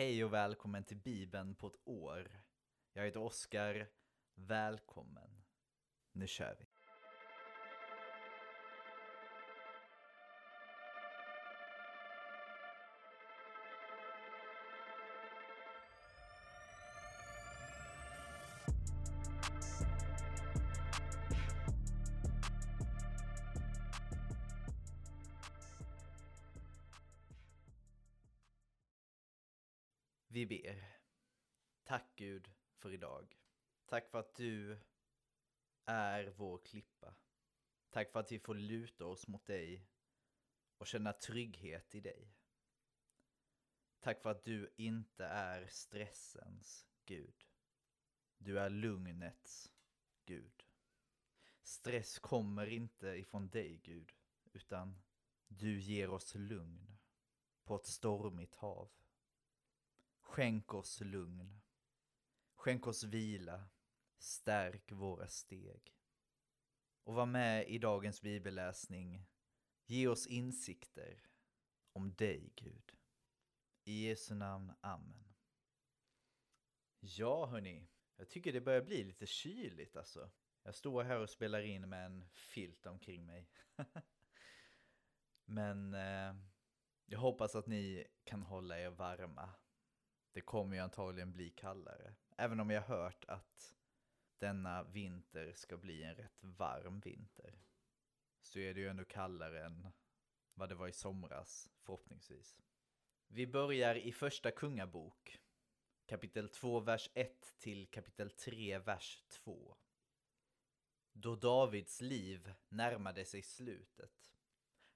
Hej 0.00 0.24
och 0.24 0.32
välkommen 0.32 0.84
till 0.84 0.96
Bibeln 0.96 1.54
på 1.54 1.66
ett 1.66 1.80
år. 1.84 2.42
Jag 2.92 3.04
heter 3.04 3.20
Oskar. 3.20 3.88
Välkommen. 4.34 5.42
Nu 6.12 6.26
kör 6.26 6.56
vi. 6.58 6.66
Vi 30.40 30.46
ber. 30.46 30.84
Tack 31.84 32.16
Gud 32.16 32.50
för 32.76 32.92
idag. 32.92 33.36
Tack 33.86 34.10
för 34.10 34.18
att 34.18 34.34
du 34.34 34.78
är 35.84 36.26
vår 36.36 36.58
klippa. 36.58 37.14
Tack 37.90 38.12
för 38.12 38.20
att 38.20 38.32
vi 38.32 38.38
får 38.38 38.54
luta 38.54 39.06
oss 39.06 39.28
mot 39.28 39.46
dig 39.46 39.86
och 40.78 40.86
känna 40.86 41.12
trygghet 41.12 41.94
i 41.94 42.00
dig. 42.00 42.34
Tack 44.00 44.22
för 44.22 44.30
att 44.30 44.44
du 44.44 44.74
inte 44.76 45.24
är 45.24 45.66
stressens 45.66 46.88
Gud. 47.04 47.46
Du 48.38 48.58
är 48.58 48.70
lugnets 48.70 49.72
Gud. 50.24 50.66
Stress 51.62 52.18
kommer 52.18 52.66
inte 52.66 53.08
ifrån 53.08 53.48
dig 53.48 53.76
Gud, 53.76 54.12
utan 54.52 55.02
du 55.48 55.80
ger 55.80 56.10
oss 56.10 56.34
lugn 56.34 56.98
på 57.64 57.76
ett 57.76 57.86
stormigt 57.86 58.54
hav. 58.54 58.90
Skänk 60.30 60.74
oss 60.74 61.00
lugn. 61.00 61.60
Skänk 62.54 62.86
oss 62.86 63.04
vila. 63.04 63.68
Stärk 64.18 64.92
våra 64.92 65.28
steg. 65.28 65.96
Och 67.04 67.14
var 67.14 67.26
med 67.26 67.68
i 67.68 67.78
dagens 67.78 68.22
bibelläsning. 68.22 69.26
Ge 69.86 70.08
oss 70.08 70.26
insikter 70.26 71.22
om 71.92 72.14
dig, 72.14 72.52
Gud. 72.56 72.92
I 73.84 74.08
Jesu 74.08 74.34
namn, 74.34 74.72
Amen. 74.80 75.34
Ja, 77.00 77.46
hörni. 77.46 77.88
Jag 78.16 78.28
tycker 78.28 78.52
det 78.52 78.60
börjar 78.60 78.82
bli 78.82 79.04
lite 79.04 79.26
kyligt 79.26 79.96
alltså. 79.96 80.30
Jag 80.62 80.74
står 80.74 81.02
här 81.02 81.18
och 81.18 81.30
spelar 81.30 81.62
in 81.62 81.88
med 81.88 82.06
en 82.06 82.28
filt 82.28 82.86
omkring 82.86 83.26
mig. 83.26 83.50
Men 85.44 85.94
eh, 85.94 86.34
jag 87.06 87.18
hoppas 87.18 87.54
att 87.54 87.66
ni 87.66 88.06
kan 88.24 88.42
hålla 88.42 88.80
er 88.80 88.90
varma 88.90 89.54
det 90.32 90.40
kommer 90.40 90.76
ju 90.76 90.82
antagligen 90.82 91.32
bli 91.32 91.50
kallare. 91.50 92.14
Även 92.36 92.60
om 92.60 92.70
jag 92.70 92.82
hört 92.82 93.24
att 93.28 93.76
denna 94.38 94.82
vinter 94.82 95.52
ska 95.54 95.76
bli 95.76 96.02
en 96.02 96.14
rätt 96.14 96.44
varm 96.44 97.00
vinter. 97.00 97.58
Så 98.40 98.58
är 98.58 98.74
det 98.74 98.80
ju 98.80 98.88
ändå 98.88 99.04
kallare 99.04 99.64
än 99.64 99.88
vad 100.54 100.68
det 100.68 100.74
var 100.74 100.88
i 100.88 100.92
somras, 100.92 101.70
förhoppningsvis. 101.82 102.60
Vi 103.28 103.46
börjar 103.46 103.94
i 103.94 104.12
första 104.12 104.50
kungabok, 104.50 105.40
kapitel 106.06 106.48
2, 106.48 106.80
vers 106.80 107.10
1 107.14 107.54
till 107.58 107.86
kapitel 107.86 108.30
3, 108.30 108.78
vers 108.78 109.24
2. 109.28 109.76
Då 111.12 111.36
Davids 111.36 112.00
liv 112.00 112.52
närmade 112.68 113.24
sig 113.24 113.42
slutet 113.42 114.32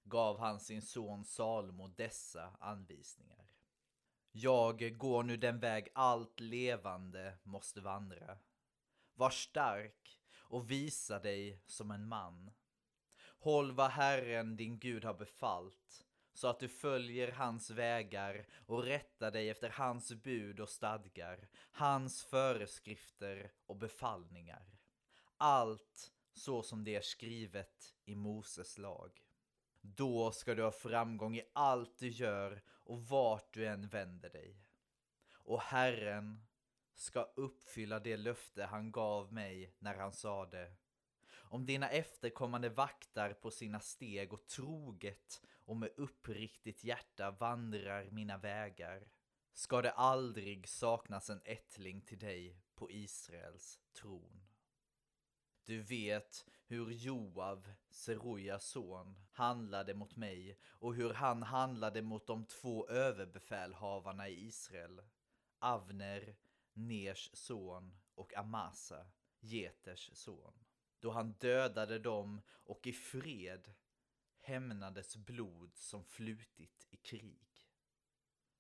gav 0.05 0.39
han 0.39 0.61
sin 0.61 0.83
son 0.83 1.25
Salomo 1.25 1.89
dessa 1.89 2.57
anvisningar. 2.61 3.44
Jag 4.37 4.99
går 4.99 5.23
nu 5.23 5.37
den 5.37 5.61
väg 5.61 5.89
allt 5.95 6.41
levande 6.41 7.39
måste 7.43 7.81
vandra. 7.81 8.39
Var 9.15 9.31
stark 9.31 10.19
och 10.37 10.71
visa 10.71 11.19
dig 11.19 11.63
som 11.67 11.91
en 11.91 12.09
man. 12.09 12.51
Håll 13.39 13.73
vad 13.73 13.91
Herren 13.91 14.57
din 14.57 14.79
Gud 14.79 15.05
har 15.05 15.15
befallt, 15.15 16.07
så 16.33 16.49
att 16.49 16.61
du 16.61 16.69
följer 16.69 17.33
hans 17.33 17.71
vägar 17.71 18.47
och 18.67 18.83
rättar 18.83 19.31
dig 19.31 19.51
efter 19.51 19.69
hans 19.69 20.13
bud 20.13 20.61
och 20.61 20.69
stadgar, 20.69 21.49
hans 21.73 22.25
föreskrifter 22.25 23.53
och 23.67 23.77
befallningar. 23.77 24.79
Allt 25.37 26.13
så 26.33 26.63
som 26.63 26.85
det 26.85 26.95
är 26.95 27.01
skrivet 27.01 27.95
i 28.05 28.15
Moses 28.15 28.79
lag. 28.79 29.21
Då 29.81 30.31
ska 30.31 30.55
du 30.55 30.63
ha 30.63 30.73
framgång 30.73 31.37
i 31.37 31.51
allt 31.53 31.99
du 31.99 32.09
gör 32.09 32.63
och 32.85 33.03
vart 33.03 33.55
du 33.55 33.67
än 33.67 33.89
vänder 33.89 34.31
dig. 34.31 34.57
Och 35.35 35.61
Herren 35.61 36.47
ska 36.95 37.23
uppfylla 37.23 38.01
det 38.01 38.17
löfte 38.17 38.65
han 38.65 38.93
gav 38.93 39.33
mig 39.33 39.75
när 39.79 39.95
han 39.95 40.13
sade 40.13 40.75
om 41.55 41.67
dina 41.67 41.89
efterkommande 41.89 42.69
vaktar 42.69 43.33
på 43.33 43.51
sina 43.51 43.81
steg 43.81 44.33
och 44.33 44.47
troget 44.47 45.43
och 45.65 45.77
med 45.77 45.91
uppriktigt 45.97 46.85
hjärta 46.85 47.31
vandrar 47.31 48.11
mina 48.11 48.39
vägar 48.39 49.09
ska 49.53 49.83
det 49.83 49.93
aldrig 49.93 50.69
saknas 50.69 51.31
en 51.31 51.41
ättling 51.45 52.01
till 52.01 52.19
dig 52.19 52.57
på 52.75 52.91
Israels 52.91 53.81
tron. 53.93 54.44
Du 55.65 55.83
vet 55.83 56.47
hur 56.67 56.91
Joav, 56.91 57.73
Serujas 57.91 58.65
son, 58.65 59.19
handlade 59.33 59.95
mot 59.95 60.17
mig 60.17 60.59
och 60.65 60.95
hur 60.95 61.13
han 61.13 61.43
handlade 61.43 62.03
mot 62.03 62.27
de 62.27 62.45
två 62.45 62.89
överbefälhavarna 62.89 64.29
i 64.29 64.47
Israel, 64.47 65.03
Avner, 65.59 66.37
Ners 66.73 67.31
son 67.33 67.95
och 68.15 68.37
Amasa, 68.37 69.07
Geters 69.41 70.11
son. 70.15 70.55
Då 71.01 71.11
han 71.11 71.33
dödade 71.33 71.99
dem 71.99 72.41
och 72.49 72.87
i 72.87 72.93
fred 72.93 73.75
hämnades 74.41 75.17
blod 75.17 75.77
som 75.77 76.05
flutit 76.05 76.87
i 76.91 76.97
krig. 76.97 77.69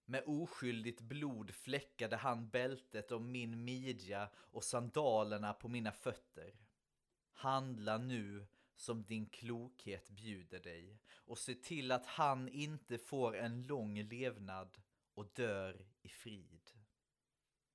Med 0.04 0.22
oskyldigt 0.26 1.00
blod 1.00 1.54
fläckade 1.54 2.16
han 2.16 2.48
bältet 2.48 3.12
om 3.12 3.32
min 3.32 3.64
midja 3.64 4.30
och 4.36 4.64
sandalerna 4.64 5.52
på 5.52 5.68
mina 5.68 5.92
fötter. 5.92 6.63
Handla 7.34 7.98
nu 7.98 8.46
som 8.76 9.04
din 9.04 9.26
klokhet 9.26 10.10
bjuder 10.10 10.60
dig 10.60 10.98
och 11.14 11.38
se 11.38 11.54
till 11.54 11.92
att 11.92 12.06
han 12.06 12.48
inte 12.48 12.98
får 12.98 13.36
en 13.36 13.62
lång 13.62 14.02
levnad 14.02 14.78
och 15.14 15.30
dör 15.34 15.86
i 16.02 16.08
frid. 16.08 16.70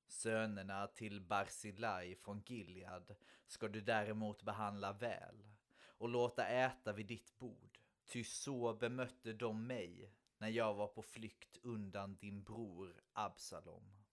Sönerna 0.07 0.87
till 0.87 1.21
Barzilai 1.21 2.15
från 2.15 2.43
Gilead 2.45 3.15
ska 3.47 3.67
du 3.67 3.81
däremot 3.81 4.43
behandla 4.43 4.93
väl 4.93 5.47
och 5.81 6.09
låta 6.09 6.47
äta 6.47 6.93
vid 6.93 7.05
ditt 7.05 7.37
bord, 7.37 7.79
ty 8.05 8.23
så 8.23 8.73
bemötte 8.73 9.33
de 9.33 9.67
mig 9.67 10.11
när 10.37 10.49
jag 10.49 10.73
var 10.73 10.87
på 10.87 11.01
flykt 11.01 11.57
undan 11.63 12.15
din 12.15 12.43
bror 12.43 13.01
Absalom. 13.13 14.03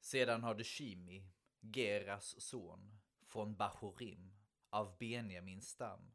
Sedan 0.00 0.42
har 0.42 0.54
du 0.54 0.64
Shimi, 0.64 1.24
Geras 1.60 2.40
son, 2.40 2.98
från 3.26 3.56
Bahorim 3.56 4.39
av 4.70 4.98
Benjamins 4.98 5.68
stam. 5.68 6.12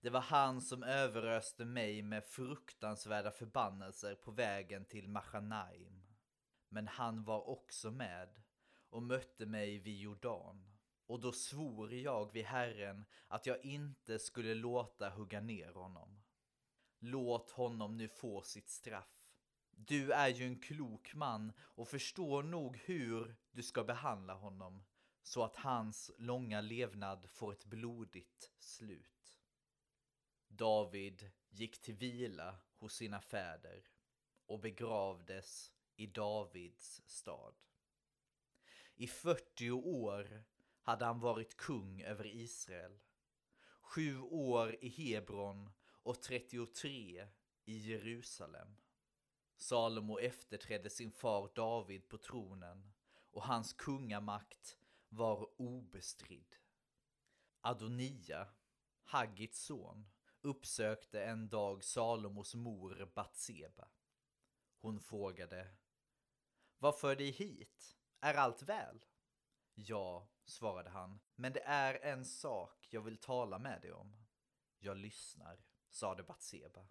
Det 0.00 0.10
var 0.10 0.20
han 0.20 0.62
som 0.62 0.82
överöste 0.82 1.64
mig 1.64 2.02
med 2.02 2.24
fruktansvärda 2.24 3.30
förbannelser 3.30 4.14
på 4.14 4.30
vägen 4.30 4.84
till 4.84 5.08
Machanaim. 5.08 6.02
Men 6.68 6.88
han 6.88 7.24
var 7.24 7.48
också 7.48 7.90
med 7.90 8.42
och 8.90 9.02
mötte 9.02 9.46
mig 9.46 9.78
vid 9.78 9.98
Jordan. 9.98 10.72
Och 11.06 11.20
då 11.20 11.32
svor 11.32 11.94
jag 11.94 12.32
vid 12.32 12.44
Herren 12.44 13.04
att 13.28 13.46
jag 13.46 13.64
inte 13.64 14.18
skulle 14.18 14.54
låta 14.54 15.10
hugga 15.10 15.40
ner 15.40 15.72
honom. 15.72 16.22
Låt 16.98 17.50
honom 17.50 17.96
nu 17.96 18.08
få 18.08 18.42
sitt 18.42 18.70
straff. 18.70 19.22
Du 19.70 20.12
är 20.12 20.28
ju 20.28 20.44
en 20.44 20.60
klok 20.60 21.14
man 21.14 21.52
och 21.58 21.88
förstår 21.88 22.42
nog 22.42 22.76
hur 22.76 23.36
du 23.50 23.62
ska 23.62 23.84
behandla 23.84 24.34
honom 24.34 24.84
så 25.22 25.44
att 25.44 25.56
hans 25.56 26.10
långa 26.18 26.60
levnad 26.60 27.30
får 27.30 27.52
ett 27.52 27.64
blodigt 27.64 28.52
slut. 28.58 29.38
David 30.48 31.30
gick 31.50 31.82
till 31.82 31.94
vila 31.94 32.56
hos 32.78 32.94
sina 32.94 33.20
fäder 33.20 33.88
och 34.46 34.60
begravdes 34.60 35.72
i 35.96 36.06
Davids 36.06 37.02
stad. 37.06 37.54
I 38.94 39.06
40 39.06 39.70
år 39.70 40.44
hade 40.82 41.04
han 41.04 41.20
varit 41.20 41.56
kung 41.56 42.02
över 42.02 42.26
Israel, 42.26 42.98
sju 43.80 44.20
år 44.20 44.76
i 44.80 44.88
Hebron 44.88 45.70
och 45.84 46.22
33 46.22 47.28
i 47.64 47.78
Jerusalem. 47.78 48.76
Salomo 49.56 50.18
efterträdde 50.18 50.90
sin 50.90 51.12
far 51.12 51.52
David 51.54 52.08
på 52.08 52.18
tronen 52.18 52.92
och 53.30 53.42
hans 53.42 53.72
kungamakt 53.72 54.78
var 55.12 55.60
obestridd. 55.60 56.56
Adonia, 57.60 58.48
Haggits 59.04 59.64
son, 59.64 60.10
uppsökte 60.40 61.24
en 61.24 61.48
dag 61.48 61.84
Salomos 61.84 62.54
mor 62.54 63.10
Batseba. 63.14 63.88
Hon 64.80 65.00
frågade 65.00 65.76
Vad 66.78 66.98
för 66.98 67.16
dig 67.16 67.30
hit? 67.30 67.98
Är 68.20 68.34
allt 68.34 68.62
väl? 68.62 69.04
Ja, 69.74 70.30
svarade 70.44 70.90
han, 70.90 71.20
men 71.34 71.52
det 71.52 71.62
är 71.62 71.94
en 71.94 72.24
sak 72.24 72.88
jag 72.90 73.00
vill 73.00 73.16
tala 73.16 73.58
med 73.58 73.82
dig 73.82 73.92
om. 73.92 74.26
Jag 74.78 74.96
lyssnar, 74.96 75.64
sade 75.88 76.22
Batseba. 76.22 76.88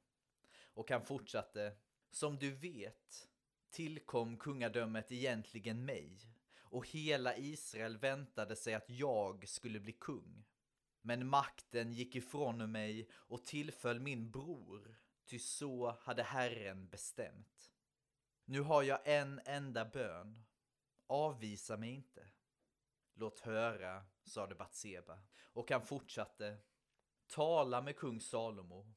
Och 0.74 0.92
han 0.92 1.06
fortsatte, 1.06 1.78
som 2.12 2.40
du 2.40 2.52
vet 2.52 3.30
tillkom 3.70 4.38
kungadömet 4.38 5.12
egentligen 5.12 5.86
mig 5.86 6.32
och 6.72 6.88
hela 6.88 7.38
Israel 7.38 7.98
väntade 7.98 8.56
sig 8.56 8.74
att 8.74 8.90
jag 8.90 9.48
skulle 9.48 9.80
bli 9.80 9.92
kung. 9.92 10.46
Men 11.02 11.28
makten 11.28 11.94
gick 11.94 12.16
ifrån 12.16 12.72
mig 12.72 13.10
och 13.14 13.46
tillföll 13.46 14.00
min 14.00 14.32
bror, 14.32 14.96
ty 15.26 15.40
så 15.40 15.98
hade 16.02 16.24
Herren 16.24 16.90
bestämt. 16.90 17.72
Nu 18.46 18.62
har 18.62 18.84
jag 18.84 19.00
en 19.06 19.42
enda 19.46 19.86
bön. 19.86 20.44
Avvisa 21.08 21.78
mig 21.78 21.90
inte. 21.90 22.30
Låt 23.14 23.40
höra, 23.40 24.06
sade 24.24 24.56
Batseba, 24.56 25.20
och 25.44 25.72
han 25.72 25.86
fortsatte. 25.86 26.58
Tala 27.28 27.82
med 27.82 27.96
kung 27.96 28.22
Salomo. 28.22 28.94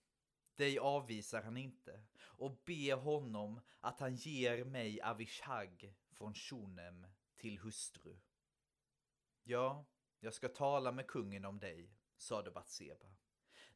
Dig 0.56 0.78
avvisar 0.78 1.42
han 1.42 1.56
inte 1.56 2.02
och 2.18 2.62
be 2.64 2.94
honom 2.94 3.60
att 3.80 4.00
han 4.00 4.16
ger 4.16 4.64
mig 4.64 5.00
Avishag 5.00 5.94
från 6.12 6.34
Shunem 6.34 7.06
till 7.44 7.58
hustru. 7.58 8.16
Ja, 9.42 9.86
jag 10.20 10.34
ska 10.34 10.48
tala 10.48 10.92
med 10.92 11.06
kungen 11.06 11.44
om 11.44 11.58
dig, 11.58 11.96
sade 12.16 12.50
Batseba. 12.50 13.06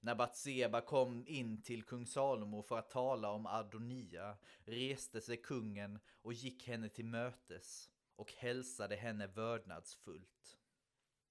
När 0.00 0.15
Batseba 0.15 0.81
kom 0.81 1.25
in 1.26 1.62
till 1.62 1.82
kung 1.82 2.06
Salomo 2.06 2.62
för 2.62 2.79
att 2.79 2.91
tala 2.91 3.31
om 3.31 3.47
Adonia 3.47 4.38
reste 4.59 5.20
sig 5.20 5.37
kungen 5.37 6.00
och 6.23 6.32
gick 6.32 6.67
henne 6.67 6.88
till 6.88 7.05
mötes 7.05 7.91
och 8.17 8.32
hälsade 8.32 8.97
henne 8.97 9.26
vördnadsfullt. 9.26 10.59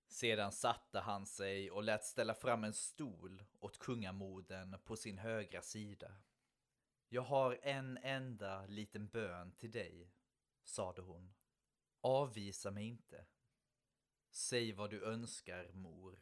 Sedan 0.07 0.51
satte 0.51 0.99
han 0.99 1.25
sig 1.25 1.71
och 1.71 1.83
lät 1.83 2.03
ställa 2.03 2.33
fram 2.33 2.63
en 2.63 2.73
stol 2.73 3.43
åt 3.59 3.79
kungamoden 3.79 4.75
på 4.85 4.95
sin 4.95 5.17
högra 5.17 5.61
sida. 5.61 6.11
Jag 7.09 7.21
har 7.21 7.59
en 7.61 7.97
enda 7.97 8.65
liten 8.65 9.07
bön 9.07 9.51
till 9.51 9.71
dig, 9.71 10.11
sade 10.63 11.01
hon. 11.01 11.36
Avvisa 12.01 12.71
mig 12.71 12.87
inte. 12.87 13.25
Säg 14.31 14.73
vad 14.73 14.89
du 14.89 15.03
önskar, 15.03 15.71
mor. 15.73 16.19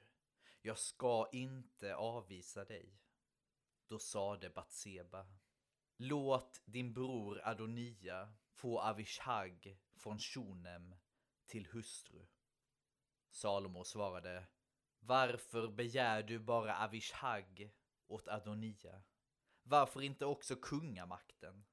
Jag 0.62 0.78
ska 0.78 1.30
inte 1.32 1.96
avvisa 1.96 2.66
dig. 2.66 3.00
Då 3.88 4.00
sade 4.00 4.50
Batseba. 4.50 5.28
Låt 5.98 6.62
din 6.66 6.94
bror 6.94 7.42
Adonia 7.44 8.34
få 8.52 8.80
Avishag 8.80 9.78
från 9.96 10.20
Shunem 10.20 10.96
till 11.46 11.68
hustru. 11.68 12.26
Salomo 13.30 13.84
svarade. 13.84 14.48
Varför 15.00 15.68
begär 15.68 16.24
du 16.24 16.40
bara 16.40 16.84
Avishag 16.84 17.72
åt 18.08 18.28
Adonia? 18.28 19.04
Varför 19.64 20.02
inte 20.02 20.26
också 20.26 20.56
kungamakten? 20.56 21.66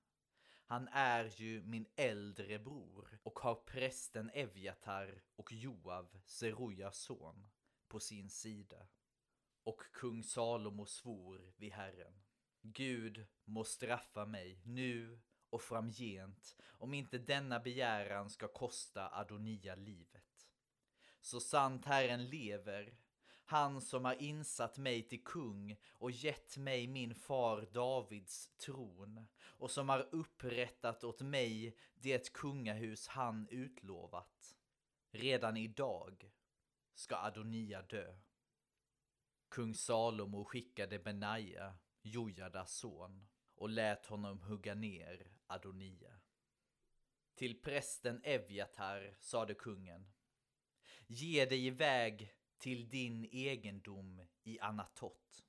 Han 0.64 0.88
är 0.92 1.40
ju 1.40 1.62
min 1.62 1.86
äldre 1.96 2.58
bror 2.58 3.18
och 3.22 3.38
har 3.38 3.54
prästen 3.54 4.30
Evjatar 4.34 5.22
och 5.36 5.52
Joav, 5.52 6.20
Serujas 6.24 6.98
son, 6.98 7.50
på 7.88 8.00
sin 8.00 8.30
sida. 8.30 8.88
Och 9.64 9.80
kung 9.92 10.22
Salomo 10.22 10.86
svor 10.86 11.52
vid 11.56 11.72
Herren. 11.72 12.22
Gud 12.62 13.26
må 13.44 13.64
straffa 13.64 14.26
mig 14.26 14.60
nu 14.64 15.20
och 15.50 15.62
framgent 15.62 16.56
om 16.62 16.94
inte 16.94 17.18
denna 17.18 17.60
begäran 17.60 18.30
ska 18.30 18.48
kosta 18.48 19.08
Adonia 19.08 19.74
livet. 19.74 20.48
Så 21.20 21.40
sant 21.40 21.84
Herren 21.84 22.26
lever, 22.26 22.96
han 23.52 23.80
som 23.80 24.04
har 24.04 24.22
insatt 24.22 24.78
mig 24.78 25.02
till 25.02 25.24
kung 25.24 25.76
och 25.92 26.10
gett 26.10 26.56
mig 26.56 26.86
min 26.86 27.14
far 27.14 27.68
Davids 27.72 28.48
tron 28.56 29.26
och 29.40 29.70
som 29.70 29.88
har 29.88 30.08
upprättat 30.12 31.04
åt 31.04 31.20
mig 31.20 31.76
det 31.94 32.32
kungahus 32.32 33.08
han 33.08 33.48
utlovat. 33.50 34.56
Redan 35.10 35.56
idag 35.56 36.32
ska 36.94 37.16
Adonia 37.16 37.82
dö. 37.82 38.14
Kung 39.48 39.74
Salomo 39.74 40.44
skickade 40.44 40.98
Benaja, 40.98 41.74
Jojadas 42.02 42.76
son, 42.76 43.26
och 43.54 43.68
lät 43.68 44.06
honom 44.06 44.40
hugga 44.40 44.74
ner 44.74 45.30
Adonia. 45.46 46.20
Till 47.34 47.60
prästen 47.62 48.20
Evjatar 48.24 49.16
sade 49.20 49.54
kungen. 49.54 50.12
Ge 51.06 51.44
dig 51.44 51.66
iväg 51.66 52.34
till 52.62 52.88
din 52.88 53.24
egendom 53.32 54.22
i 54.42 54.60
Anatot. 54.60 55.44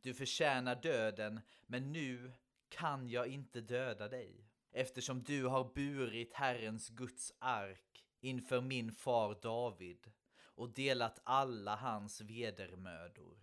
Du 0.00 0.14
förtjänar 0.14 0.82
döden, 0.82 1.40
men 1.66 1.92
nu 1.92 2.32
kan 2.68 3.08
jag 3.08 3.26
inte 3.26 3.60
döda 3.60 4.08
dig, 4.08 4.48
eftersom 4.72 5.22
du 5.22 5.46
har 5.46 5.72
burit 5.74 6.34
Herrens 6.34 6.88
Guds 6.88 7.32
ark 7.38 8.04
inför 8.20 8.60
min 8.60 8.92
far 8.92 9.38
David 9.42 10.12
och 10.40 10.74
delat 10.74 11.20
alla 11.24 11.76
hans 11.76 12.20
vedermödor. 12.20 13.38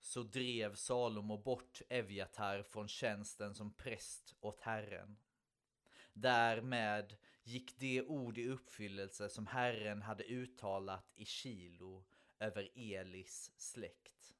Så 0.00 0.22
drev 0.22 0.74
Salomo 0.74 1.38
bort 1.38 1.82
Evjatar 1.88 2.62
från 2.62 2.88
tjänsten 2.88 3.54
som 3.54 3.72
präst 3.72 4.34
åt 4.40 4.60
Herren. 4.60 5.16
Därmed 6.12 7.16
gick 7.44 7.78
det 7.78 8.02
ord 8.02 8.38
i 8.38 8.48
uppfyllelse 8.48 9.28
som 9.28 9.46
Herren 9.46 10.02
hade 10.02 10.24
uttalat 10.24 11.12
i 11.16 11.24
Kilo 11.24 12.04
över 12.38 12.70
Elis 12.74 13.52
släkt. 13.56 14.34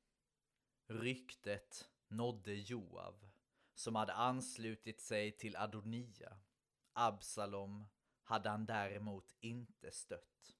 Ryktet 0.86 1.88
nådde 2.08 2.54
Joav, 2.54 3.28
som 3.74 3.94
hade 3.94 4.12
anslutit 4.12 5.00
sig 5.00 5.32
till 5.32 5.56
Adonia. 5.56 6.36
Absalom 6.92 7.86
hade 8.22 8.48
han 8.48 8.66
däremot 8.66 9.34
inte 9.40 9.90
stött. 9.90 10.56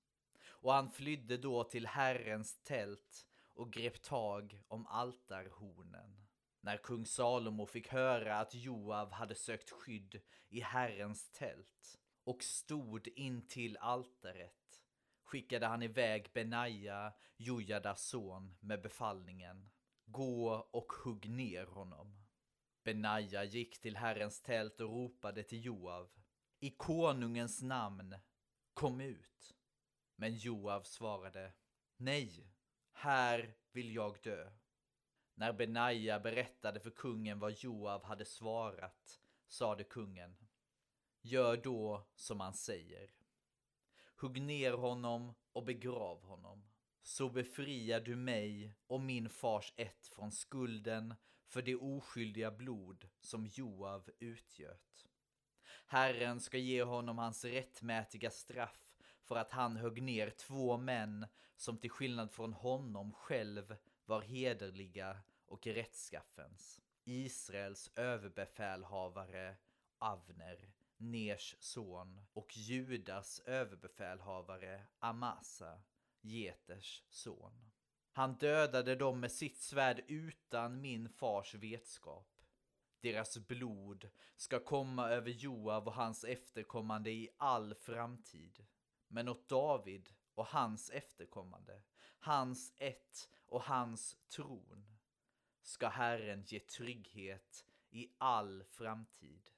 Och 0.46 0.73
han 0.73 0.91
flydde 0.91 1.37
då 1.37 1.64
till 1.64 1.87
Herrens 1.87 2.62
tält 2.62 3.26
och 3.55 3.73
grep 3.73 4.02
tag 4.02 4.62
om 4.69 4.87
altarhornen. 4.87 6.26
När 6.61 6.76
kung 6.76 7.06
Salomo 7.06 7.67
fick 7.67 7.88
höra 7.88 8.41
att 8.41 8.55
Joav 8.55 9.12
hade 9.12 9.35
sökt 9.35 9.70
skydd 9.70 10.20
i 10.49 10.61
Herrens 10.61 11.31
tält 11.32 12.00
och 12.24 12.42
stod 12.42 13.08
in 13.08 13.48
till 13.48 13.76
altaret 13.76 14.64
skickade 15.24 15.66
han 15.66 15.82
iväg 15.82 16.31
Benaja, 16.34 17.12
Jojadas 17.36 18.06
son, 18.06 18.56
med 18.60 18.82
befallningen 18.82 19.70
Gå 20.06 20.69
och 20.70 20.93
hugg 20.93 21.31
ner 21.31 21.66
honom. 21.66 22.24
Benaja 22.84 23.44
gick 23.44 23.81
till 23.81 23.96
Herrens 23.96 24.43
tält 24.43 24.81
och 24.81 24.90
ropade 24.90 25.43
till 25.43 25.64
Joav 25.64 26.10
I 26.60 26.70
konungens 26.70 27.62
namn, 27.62 28.16
kom 28.74 29.00
ut. 29.00 29.56
Men 30.16 30.34
Joav 30.34 30.82
svarade 30.82 31.52
Nej, 31.96 32.52
här 32.93 33.54
vill 33.72 33.94
jag 33.94 34.19
dö. 34.22 34.50
När 35.34 35.52
Benaja 35.52 36.20
berättade 36.20 36.81
för 36.81 36.90
kungen 36.90 37.38
vad 37.38 37.52
Joav 37.52 38.04
hade 38.04 38.24
svarat 38.24 39.20
sade 39.48 39.84
kungen 39.84 40.36
Gör 41.26 41.56
då 41.56 42.06
som 42.16 42.40
han 42.40 42.54
säger. 42.54 43.10
Hugg 44.16 44.43
ner 44.43 44.72
honom 44.72 45.34
och 45.52 45.64
begrav 45.64 46.22
honom. 46.22 46.64
Så 47.02 47.28
befriar 47.28 48.00
du 48.00 48.16
mig 48.16 48.74
och 48.86 49.00
min 49.00 49.28
fars 49.28 49.72
ett 49.76 50.06
från 50.06 50.32
skulden 50.32 51.14
för 51.46 51.62
det 51.62 51.76
oskyldiga 51.76 52.50
blod 52.50 53.08
som 53.20 53.46
Joav 53.46 54.10
utgöt. 54.19 55.06
Herren 55.86 56.40
ska 56.40 56.58
ge 56.58 56.82
honom 56.82 57.19
hans 57.19 57.44
rättmätiga 57.44 58.31
straff 58.31 58.96
för 59.22 59.36
att 59.36 59.52
han 59.52 59.76
högg 59.76 60.02
ner 60.02 60.31
två 60.31 60.76
män 60.76 61.26
som 61.56 61.78
till 61.78 61.90
skillnad 61.90 62.32
från 62.32 62.52
honom 62.52 63.12
själv 63.12 63.76
var 64.04 64.22
hederliga 64.22 65.19
och 65.46 65.66
rättskaffens. 65.66 66.81
Israels 67.04 67.90
överbefälhavare 67.94 69.56
Avner 69.98 70.72
Ners 70.96 71.56
son 71.60 72.20
och 72.32 72.56
Judas 72.56 73.41
överbefälhavare 73.41 74.86
Amasa, 74.98 75.82
Geters 76.20 77.03
son. 77.08 77.70
Han 78.13 78.34
dödade 78.34 78.96
dem 78.96 79.20
med 79.20 79.32
sitt 79.32 79.58
svärd 79.58 80.05
utan 80.08 80.81
min 80.81 81.08
fars 81.08 81.55
vetskap. 81.55 82.29
Deras 83.01 83.39
blod 83.39 84.10
ska 84.36 84.60
komma 84.60 85.10
över 85.10 85.31
Joav 85.31 85.86
och 85.86 85.94
hans 85.94 86.24
efterkommande 86.24 87.10
i 87.10 87.29
all 87.36 87.74
framtid. 87.74 88.67
Men 89.08 89.29
åt 89.29 89.48
David 89.48 90.15
och 90.34 90.46
hans 90.46 90.91
efterkommande, 90.91 91.82
hans 92.19 92.72
ett 92.77 93.29
och 93.46 93.63
hans 93.63 94.17
tron, 94.29 94.86
ska 95.63 95.89
Herren 95.89 96.44
ge 96.46 96.60
trygghet 96.60 97.65
i 97.91 98.08
all 98.19 98.65
framtid. 98.65 99.51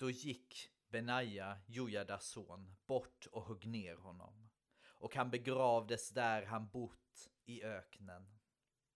Då 0.00 0.10
gick 0.10 0.70
Benaja, 0.88 1.58
Jojadas 1.66 2.26
son, 2.26 2.76
bort 2.86 3.26
och 3.26 3.46
högg 3.46 3.66
ner 3.66 3.96
honom. 3.96 4.50
Och 4.82 5.14
han 5.14 5.30
begravdes 5.30 6.10
där 6.10 6.42
han 6.42 6.68
bott 6.68 7.28
i 7.44 7.62
öknen. 7.62 8.38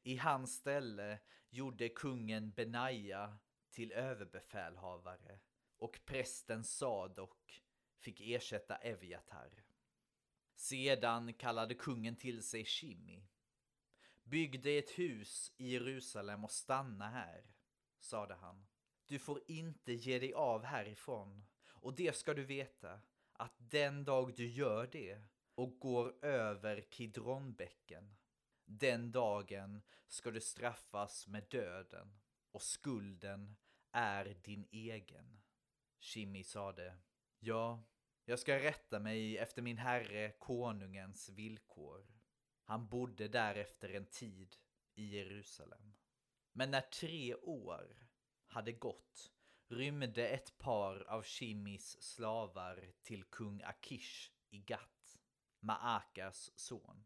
I 0.03 0.17
hans 0.17 0.55
ställe 0.57 1.19
gjorde 1.51 1.89
kungen 1.89 2.51
Benaja 2.51 3.39
till 3.71 3.93
överbefälhavare 3.93 5.41
och 5.77 6.01
prästen 6.05 6.65
Sadok 6.65 7.63
fick 7.99 8.21
ersätta 8.21 8.77
Eviatar. 8.77 9.65
Sedan 10.55 11.35
kallade 11.35 11.75
kungen 11.75 12.17
till 12.17 12.43
sig 12.43 12.65
Shimi. 12.65 13.29
byggde 14.23 14.71
ett 14.71 14.99
hus 14.99 15.53
i 15.57 15.73
Jerusalem 15.73 16.45
och 16.45 16.51
stanna 16.51 17.11
här, 17.11 17.45
sade 17.99 18.35
han. 18.35 18.67
Du 19.07 19.19
får 19.19 19.41
inte 19.47 19.93
ge 19.93 20.19
dig 20.19 20.33
av 20.35 20.65
härifrån 20.65 21.45
och 21.67 21.95
det 21.95 22.17
ska 22.17 22.35
du 22.35 22.45
veta 22.45 23.01
att 23.33 23.55
den 23.59 24.05
dag 24.05 24.35
du 24.35 24.47
gör 24.47 24.87
det 24.87 25.23
och 25.55 25.79
går 25.79 26.25
över 26.25 26.81
Kidronbäcken, 26.91 28.17
den 28.65 29.13
dagen 29.13 29.83
ska 30.07 30.31
du 30.31 30.41
straffas 30.41 31.27
med 31.27 31.45
döden 31.51 32.21
och 32.53 32.63
skulden 32.63 33.57
är 33.93 34.37
din 34.45 34.67
egen. 34.71 35.41
Shimi 36.01 36.45
sade, 36.45 36.97
ja, 37.39 37.83
jag 38.25 38.39
ska 38.39 38.59
rätta 38.59 39.01
mig 39.01 39.39
efter 39.39 39.63
min 39.63 39.79
herre 39.79 40.33
konungens 40.39 41.29
villkor. 41.29 42.07
Han 42.65 42.89
bodde 42.89 43.29
därefter 43.29 43.89
en 43.89 44.07
tid 44.07 44.57
i 44.95 45.17
Jerusalem. 45.17 45.95
Men 46.53 46.71
när 46.71 46.81
tre 46.81 47.35
år 47.35 48.09
hade 48.55 48.73
gått 48.73 49.33
rymde 49.69 50.29
ett 50.29 50.59
par 50.59 51.05
av 51.09 51.23
Shimis 51.23 52.03
slavar 52.03 52.93
till 53.03 53.25
kung 53.25 53.63
Akish 53.63 54.31
i 54.51 54.59
Gat, 54.59 55.19
Maakas 55.61 56.51
son. 56.57 57.05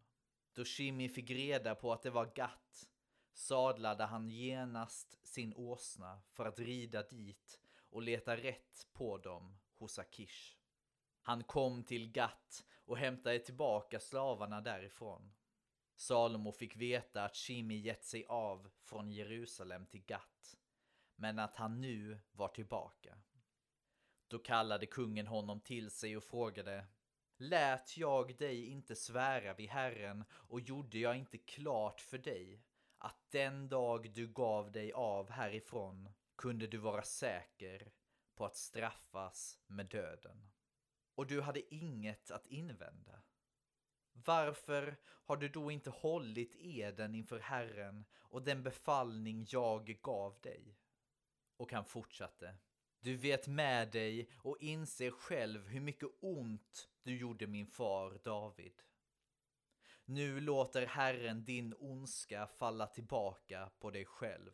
Då 0.53 0.65
Shimi 0.65 1.09
fick 1.09 1.31
reda 1.31 1.75
på 1.75 1.93
att 1.93 2.03
det 2.03 2.11
var 2.11 2.33
Gat 2.35 2.89
sadlade 3.33 4.05
han 4.05 4.31
genast 4.31 5.27
sin 5.27 5.55
åsna 5.55 6.21
för 6.33 6.47
att 6.47 6.59
rida 6.59 7.03
dit 7.03 7.61
och 7.91 8.03
leta 8.03 8.37
rätt 8.37 8.87
på 8.93 9.19
dem 9.19 9.59
hos 9.75 9.99
Akish. 9.99 10.57
Han 11.23 11.45
kom 11.45 11.85
till 11.85 12.13
Gat 12.13 12.65
och 12.85 12.99
hämtade 12.99 13.39
tillbaka 13.39 14.01
slavarna 14.01 14.61
därifrån. 14.61 15.33
Salomo 15.97 16.53
fick 16.53 16.77
veta 16.77 17.25
att 17.25 17.37
Shimi 17.37 17.77
gett 17.77 18.05
sig 18.05 18.25
av 18.29 18.71
från 18.83 19.11
Jerusalem 19.11 19.87
till 19.87 20.05
Gat, 20.05 20.58
men 21.21 21.39
att 21.39 21.57
han 21.57 21.81
nu 21.81 22.19
var 22.33 22.49
tillbaka. 22.49 23.19
Då 24.29 24.39
kallade 24.39 24.87
kungen 24.87 25.27
honom 25.27 25.61
till 25.61 25.91
sig 25.91 26.17
och 26.17 26.25
frågade 26.25 26.87
Lät 27.37 27.97
jag 27.97 28.39
dig 28.39 28.67
inte 28.67 28.97
svära 28.97 29.55
vid 29.55 29.69
Herren 29.69 30.25
och 30.33 30.61
gjorde 30.61 30.99
jag 30.99 31.17
inte 31.17 31.39
klart 31.39 32.01
för 32.01 32.19
dig 32.19 32.63
att 32.99 33.31
den 33.31 33.69
dag 33.69 34.11
du 34.11 34.27
gav 34.27 34.73
dig 34.73 34.93
av 34.93 35.31
härifrån 35.31 36.09
kunde 36.37 36.67
du 36.67 36.79
vara 36.79 37.03
säker 37.03 37.93
på 38.35 38.45
att 38.45 38.57
straffas 38.57 39.59
med 39.67 39.87
döden? 39.87 40.51
Och 41.15 41.27
du 41.27 41.41
hade 41.41 41.75
inget 41.75 42.31
att 42.31 42.47
invända. 42.47 43.23
Varför 44.13 44.97
har 45.05 45.37
du 45.37 45.49
då 45.49 45.71
inte 45.71 45.91
hållit 45.91 46.57
eden 46.57 47.15
inför 47.15 47.39
Herren 47.39 48.05
och 48.15 48.43
den 48.43 48.63
befallning 48.63 49.47
jag 49.49 49.99
gav 50.03 50.41
dig? 50.41 50.78
Och 51.59 51.73
han 51.73 51.85
fortsatte. 51.85 52.55
Du 53.01 53.17
vet 53.17 53.49
med 53.49 53.91
dig 53.93 54.31
och 54.37 54.57
inser 54.61 55.11
själv 55.11 55.67
hur 55.69 55.81
mycket 55.81 56.09
ont 56.21 56.89
du 57.03 57.19
gjorde 57.19 57.47
min 57.47 57.67
far 57.67 58.21
David. 58.25 58.83
Nu 60.05 60.41
låter 60.41 60.87
Herren 60.87 61.45
din 61.45 61.75
ondska 61.79 62.47
falla 62.47 62.87
tillbaka 62.87 63.71
på 63.79 63.91
dig 63.91 64.05
själv. 64.05 64.53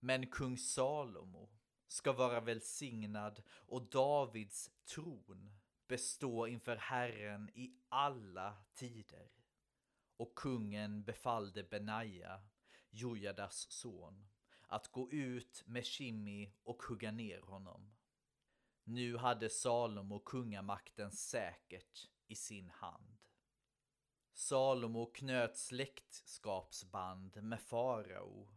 Men 0.00 0.26
kung 0.26 0.58
Salomo 0.58 1.50
ska 1.86 2.12
vara 2.12 2.40
välsignad 2.40 3.42
och 3.48 3.90
Davids 3.90 4.70
tron 4.84 5.52
bestå 5.86 6.46
inför 6.46 6.76
Herren 6.76 7.50
i 7.54 7.72
alla 7.88 8.56
tider. 8.74 9.30
Och 10.16 10.34
kungen 10.34 11.04
befallde 11.04 11.64
Benaja, 11.64 12.42
Jojadas 12.90 13.70
son, 13.70 14.28
att 14.68 14.88
gå 14.88 15.10
ut 15.10 15.62
med 15.66 15.86
Shimmi 15.86 16.52
och 16.64 16.82
hugga 16.82 17.10
ner 17.10 17.40
honom. 17.40 17.94
Nu 18.84 19.16
hade 19.16 19.50
Salomo 19.50 20.18
kungamakten 20.18 21.12
säkert 21.12 22.08
i 22.26 22.34
sin 22.34 22.70
hand. 22.70 23.18
Salomo 24.32 25.06
knöt 25.06 25.56
släktskapsband 25.56 27.42
med 27.42 27.60
farao, 27.60 28.48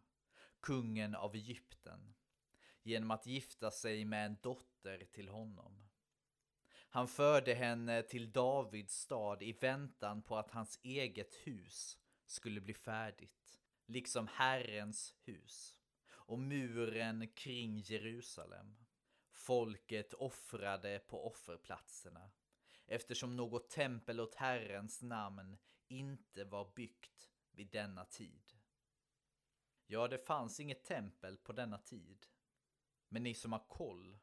kungen 0.59 1.15
av 1.15 1.35
Egypten, 1.35 2.13
genom 2.83 3.11
att 3.11 3.25
gifta 3.25 3.71
sig 3.71 4.05
med 4.05 4.25
en 4.25 4.37
dotter 4.41 5.05
till 5.11 5.29
honom. 5.29 5.89
Han 6.89 7.07
förde 7.07 7.53
henne 7.53 8.03
till 8.03 8.31
Davids 8.31 8.93
stad 8.93 9.43
i 9.43 9.51
väntan 9.51 10.21
på 10.21 10.37
att 10.37 10.51
hans 10.51 10.79
eget 10.83 11.35
hus 11.35 11.99
skulle 12.25 12.61
bli 12.61 12.73
färdigt, 12.73 13.61
liksom 13.85 14.27
Herrens 14.27 15.15
hus 15.21 15.80
och 16.31 16.39
muren 16.39 17.27
kring 17.27 17.79
Jerusalem. 17.79 18.75
Folket 19.31 20.13
offrade 20.13 20.99
på 20.99 21.27
offerplatserna 21.27 22.31
eftersom 22.85 23.35
något 23.35 23.69
tempel 23.69 24.19
åt 24.19 24.35
Herrens 24.35 25.01
namn 25.01 25.57
inte 25.87 26.43
var 26.43 26.73
byggt 26.75 27.31
vid 27.51 27.71
denna 27.71 28.05
tid. 28.05 28.53
Ja, 29.85 30.07
det 30.07 30.17
fanns 30.17 30.59
inget 30.59 30.83
tempel 30.83 31.37
på 31.37 31.53
denna 31.53 31.77
tid. 31.77 32.27
Men 33.07 33.23
ni 33.23 33.33
som 33.33 33.51
har 33.51 33.65
koll 33.67 34.17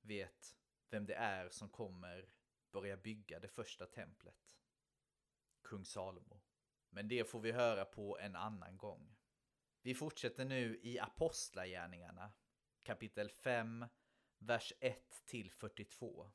vet 0.00 0.56
vem 0.90 1.06
det 1.06 1.14
är 1.14 1.48
som 1.48 1.68
kommer 1.68 2.28
börja 2.70 2.96
bygga 2.96 3.40
det 3.40 3.48
första 3.48 3.86
templet. 3.86 4.58
Kung 5.62 5.84
Salomo. 5.84 6.40
Men 6.90 7.08
det 7.08 7.30
får 7.30 7.40
vi 7.40 7.52
höra 7.52 7.84
på 7.84 8.18
en 8.18 8.36
annan 8.36 8.76
gång. 8.76 9.15
Vi 9.86 9.94
fortsätter 9.94 10.44
nu 10.44 10.80
i 10.82 10.98
Apostlagärningarna, 10.98 12.32
kapitel 12.82 13.30
5, 13.30 13.86
vers 14.38 14.72
1 14.80 15.22
till 15.26 15.50
42. 15.50 16.30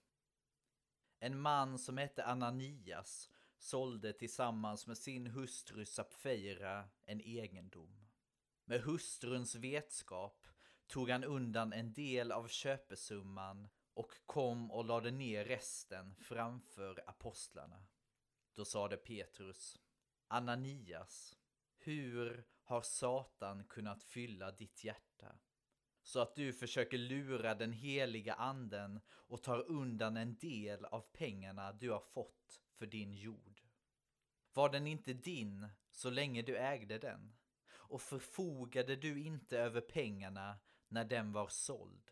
En 1.19 1.39
man 1.39 1.79
som 1.79 1.97
hette 1.97 2.25
Ananias 2.25 3.29
sålde 3.57 4.13
tillsammans 4.13 4.87
med 4.87 4.97
sin 4.97 5.27
hustru 5.27 5.85
Sapfeira 5.85 6.89
en 7.05 7.21
egendom. 7.21 8.07
Med 8.65 8.81
hustruns 8.81 9.55
vetskap 9.55 10.47
tog 10.87 11.09
han 11.09 11.23
undan 11.23 11.73
en 11.73 11.93
del 11.93 12.31
av 12.31 12.47
köpesumman 12.47 13.69
och 13.93 14.11
kom 14.25 14.71
och 14.71 14.85
lade 14.85 15.11
ner 15.11 15.45
resten 15.45 16.15
framför 16.15 17.03
apostlarna. 17.07 17.85
Då 18.53 18.65
sade 18.65 18.97
Petrus, 18.97 19.81
Ananias, 20.27 21.37
hur 21.77 22.45
har 22.71 22.81
Satan 22.81 23.63
kunnat 23.63 24.03
fylla 24.03 24.51
ditt 24.51 24.83
hjärta? 24.83 25.35
Så 26.03 26.19
att 26.19 26.35
du 26.35 26.53
försöker 26.53 26.97
lura 26.97 27.55
den 27.55 27.73
heliga 27.73 28.33
anden 28.33 28.99
och 29.09 29.43
tar 29.43 29.69
undan 29.69 30.17
en 30.17 30.37
del 30.37 30.85
av 30.85 31.01
pengarna 31.01 31.71
du 31.73 31.91
har 31.91 31.99
fått 31.99 32.61
för 32.73 32.85
din 32.85 33.13
jord. 33.13 33.61
Var 34.53 34.69
den 34.69 34.87
inte 34.87 35.13
din 35.13 35.67
så 35.91 36.09
länge 36.09 36.41
du 36.41 36.57
ägde 36.57 36.97
den? 36.97 37.33
Och 37.71 38.01
förfogade 38.01 38.95
du 38.95 39.23
inte 39.23 39.59
över 39.59 39.81
pengarna 39.81 40.59
när 40.87 41.05
den 41.05 41.31
var 41.31 41.47
såld? 41.47 42.11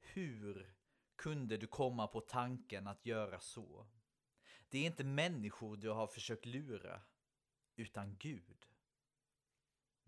Hur 0.00 0.74
kunde 1.16 1.56
du 1.56 1.66
komma 1.66 2.06
på 2.06 2.20
tanken 2.20 2.86
att 2.86 3.06
göra 3.06 3.40
så? 3.40 3.86
Det 4.68 4.78
är 4.78 4.86
inte 4.86 5.04
människor 5.04 5.76
du 5.76 5.88
har 5.88 6.06
försökt 6.06 6.46
lura, 6.46 7.02
utan 7.76 8.16
Gud. 8.16 8.69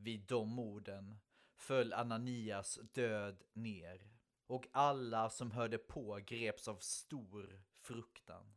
Vid 0.03 0.21
de 0.21 0.59
orden 0.59 1.19
föll 1.55 1.93
Ananias 1.93 2.79
död 2.93 3.43
ner 3.53 4.11
och 4.47 4.69
alla 4.73 5.31
som 5.31 5.51
hörde 5.51 5.79
på 5.79 6.21
greps 6.27 6.69
av 6.69 6.77
stor 6.77 7.63
fruktan. 7.81 8.55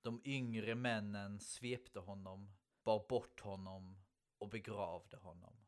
De 0.00 0.20
yngre 0.24 0.74
männen 0.74 1.40
svepte 1.40 1.98
honom, 1.98 2.52
bar 2.84 3.06
bort 3.08 3.40
honom 3.40 4.02
och 4.38 4.48
begravde 4.48 5.16
honom. 5.16 5.66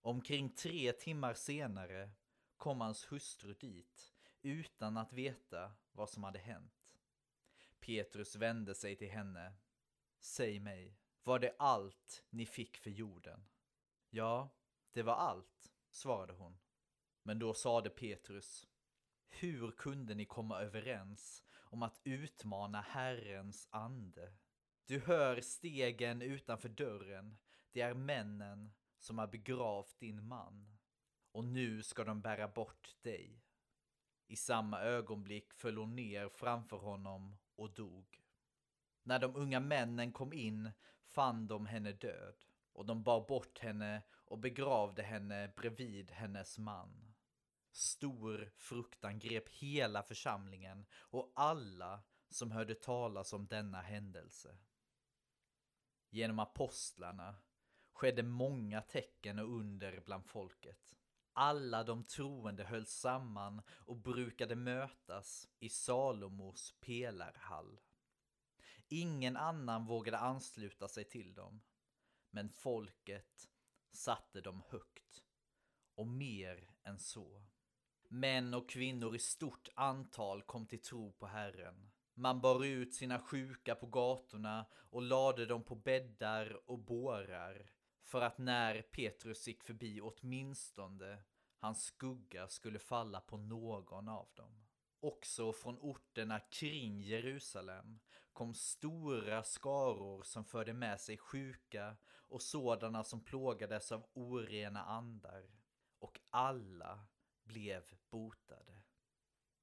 Omkring 0.00 0.50
tre 0.50 0.92
timmar 0.92 1.34
senare 1.34 2.10
kom 2.56 2.80
hans 2.80 3.12
hustru 3.12 3.54
dit 3.54 4.14
utan 4.42 4.96
att 4.96 5.12
veta 5.12 5.72
vad 5.92 6.10
som 6.10 6.24
hade 6.24 6.38
hänt. 6.38 6.96
Petrus 7.78 8.36
vände 8.36 8.74
sig 8.74 8.96
till 8.96 9.10
henne. 9.10 9.52
Säg 10.18 10.60
mig, 10.60 10.96
var 11.22 11.38
det 11.38 11.54
allt 11.58 12.24
ni 12.30 12.46
fick 12.46 12.76
för 12.76 12.90
jorden? 12.90 13.46
Ja, 14.12 14.48
det 14.92 15.02
var 15.02 15.14
allt, 15.14 15.72
svarade 15.90 16.32
hon. 16.32 16.58
Men 17.22 17.38
då 17.38 17.54
sade 17.54 17.90
Petrus, 17.90 18.66
Hur 19.28 19.70
kunde 19.70 20.14
ni 20.14 20.24
komma 20.24 20.60
överens 20.60 21.44
om 21.70 21.82
att 21.82 22.00
utmana 22.04 22.80
Herrens 22.80 23.68
ande? 23.70 24.32
Du 24.86 25.00
hör 25.00 25.40
stegen 25.40 26.22
utanför 26.22 26.68
dörren. 26.68 27.38
Det 27.72 27.80
är 27.80 27.94
männen 27.94 28.72
som 28.98 29.18
har 29.18 29.26
begravt 29.26 30.00
din 30.00 30.26
man. 30.26 30.78
Och 31.32 31.44
nu 31.44 31.82
ska 31.82 32.04
de 32.04 32.20
bära 32.20 32.48
bort 32.48 32.96
dig. 33.02 33.44
I 34.26 34.36
samma 34.36 34.80
ögonblick 34.80 35.52
föll 35.52 35.76
hon 35.76 35.96
ner 35.96 36.28
framför 36.28 36.76
honom 36.76 37.36
och 37.56 37.70
dog. 37.70 38.22
När 39.02 39.18
de 39.18 39.36
unga 39.36 39.60
männen 39.60 40.12
kom 40.12 40.32
in 40.32 40.70
fann 41.04 41.46
de 41.46 41.66
henne 41.66 41.92
död 41.92 42.44
och 42.72 42.86
de 42.86 43.02
bar 43.02 43.26
bort 43.28 43.58
henne 43.58 44.02
och 44.12 44.38
begravde 44.38 45.02
henne 45.02 45.52
bredvid 45.56 46.10
hennes 46.10 46.58
man. 46.58 47.14
Stor 47.72 48.52
fruktan 48.56 49.18
grep 49.18 49.48
hela 49.48 50.02
församlingen 50.02 50.86
och 50.92 51.32
alla 51.34 52.02
som 52.28 52.50
hörde 52.50 52.74
talas 52.74 53.32
om 53.32 53.46
denna 53.46 53.80
händelse. 53.80 54.58
Genom 56.10 56.38
apostlarna 56.38 57.34
skedde 57.92 58.22
många 58.22 58.80
tecken 58.80 59.38
och 59.38 59.56
under 59.56 60.00
bland 60.00 60.26
folket. 60.26 60.94
Alla 61.32 61.84
de 61.84 62.04
troende 62.04 62.64
höll 62.64 62.86
samman 62.86 63.62
och 63.68 63.96
brukade 63.96 64.56
mötas 64.56 65.48
i 65.58 65.68
Salomos 65.68 66.74
pelarhall. 66.80 67.80
Ingen 68.88 69.36
annan 69.36 69.86
vågade 69.86 70.18
ansluta 70.18 70.88
sig 70.88 71.04
till 71.04 71.34
dem, 71.34 71.60
men 72.30 72.50
folket 72.50 73.48
satte 73.92 74.40
dem 74.40 74.62
högt 74.68 75.24
och 75.94 76.06
mer 76.06 76.70
än 76.82 76.98
så. 76.98 77.46
Män 78.08 78.54
och 78.54 78.70
kvinnor 78.70 79.16
i 79.16 79.18
stort 79.18 79.68
antal 79.74 80.42
kom 80.42 80.66
till 80.66 80.82
tro 80.82 81.12
på 81.12 81.26
Herren. 81.26 81.90
Man 82.14 82.40
bar 82.40 82.64
ut 82.64 82.94
sina 82.94 83.18
sjuka 83.18 83.74
på 83.74 83.86
gatorna 83.86 84.66
och 84.74 85.02
lade 85.02 85.46
dem 85.46 85.64
på 85.64 85.74
bäddar 85.74 86.70
och 86.70 86.78
bårar 86.78 87.70
för 88.02 88.20
att 88.20 88.38
när 88.38 88.82
Petrus 88.82 89.48
gick 89.48 89.62
förbi 89.62 90.00
åtminstone 90.00 91.22
hans 91.56 91.84
skugga 91.84 92.48
skulle 92.48 92.78
falla 92.78 93.20
på 93.20 93.36
någon 93.36 94.08
av 94.08 94.28
dem. 94.34 94.66
Också 95.00 95.52
från 95.52 95.78
orterna 95.78 96.40
kring 96.40 97.02
Jerusalem 97.02 98.00
kom 98.40 98.54
stora 98.54 99.42
skaror 99.42 100.22
som 100.22 100.44
förde 100.44 100.72
med 100.72 101.00
sig 101.00 101.18
sjuka 101.18 101.96
och 102.28 102.42
sådana 102.42 103.04
som 103.04 103.24
plågades 103.24 103.92
av 103.92 104.06
orena 104.12 104.84
andar. 104.84 105.50
Och 105.98 106.20
alla 106.30 107.06
blev 107.42 107.82
botade. 108.10 108.82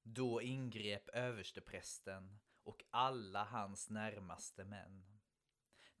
Då 0.02 0.42
ingrep 0.42 1.08
översteprästen 1.08 2.38
och 2.64 2.84
alla 2.90 3.44
hans 3.44 3.90
närmaste 3.90 4.64
män, 4.64 5.18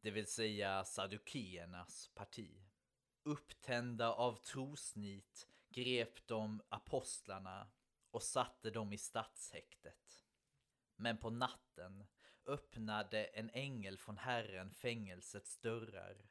det 0.00 0.10
vill 0.10 0.26
säga 0.26 0.84
sadukeernas 0.84 2.10
parti. 2.14 2.62
Upptända 3.22 4.12
av 4.12 4.36
trosnit 4.36 5.48
grep 5.68 6.26
de 6.26 6.62
apostlarna 6.68 7.70
och 8.10 8.22
satte 8.22 8.70
dem 8.70 8.92
i 8.92 8.98
stadshäktet. 8.98 10.24
Men 10.96 11.18
på 11.18 11.30
natten 11.30 12.06
öppnade 12.48 13.24
en 13.24 13.50
ängel 13.50 13.98
från 13.98 14.18
Herren 14.18 14.70
fängelsets 14.70 15.58
dörrar 15.58 16.26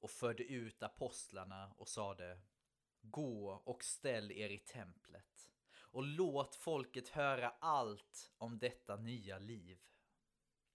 och 0.00 0.10
förde 0.10 0.42
ut 0.42 0.82
apostlarna 0.82 1.74
och 1.76 1.88
sade 1.88 2.40
Gå 3.00 3.50
och 3.50 3.84
ställ 3.84 4.32
er 4.32 4.50
i 4.50 4.58
templet 4.58 5.52
och 5.96 6.02
låt 6.02 6.54
folket 6.54 7.08
höra 7.08 7.50
allt 7.50 8.32
om 8.38 8.58
detta 8.58 8.96
nya 8.96 9.38
liv. 9.38 9.78